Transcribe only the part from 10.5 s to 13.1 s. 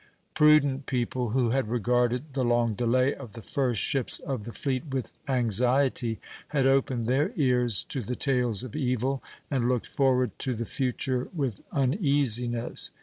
the future with uneasiness.